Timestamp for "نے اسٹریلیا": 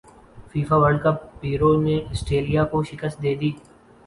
1.81-2.63